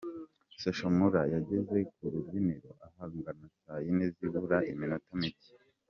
[0.61, 5.49] Social Mula yageze ku rubyiniro ahagana saa yine zibura iminota mike.